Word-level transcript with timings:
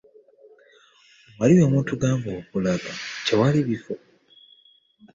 Wali 1.37 1.53
we 1.59 1.65
mutugamba 1.73 2.29
okulaga 2.39 2.91
tewali 3.25 3.59
bifo. 3.67 3.95